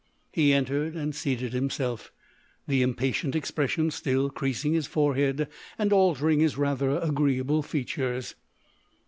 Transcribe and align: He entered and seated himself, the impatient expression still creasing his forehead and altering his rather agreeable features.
He 0.31 0.51
entered 0.51 0.95
and 0.95 1.13
seated 1.13 1.53
himself, 1.53 2.11
the 2.67 2.81
impatient 2.81 3.35
expression 3.35 3.91
still 3.91 4.31
creasing 4.31 4.73
his 4.73 4.87
forehead 4.87 5.47
and 5.77 5.93
altering 5.93 6.39
his 6.39 6.57
rather 6.57 6.97
agreeable 6.97 7.61
features. 7.61 8.33